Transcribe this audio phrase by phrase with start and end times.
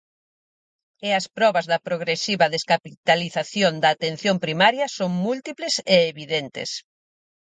[1.07, 6.69] E as probas da progresiva descapitalización da atención primaria son múltiples e evidentes.